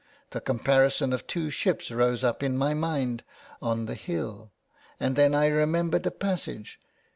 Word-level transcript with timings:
The 0.31 0.41
comparison 0.41 1.13
of 1.13 1.27
two 1.27 1.51
ships 1.51 1.91
rose 1.91 2.23
up 2.23 2.41
in 2.41 2.57
my 2.57 2.73
mind 2.73 3.21
on 3.61 3.85
the 3.85 3.93
hill, 3.93 4.51
and 4.99 5.15
then 5.15 5.35
I 5.35 5.45
remembered 5.45 6.07
a 6.07 6.09
passage." 6.09 6.79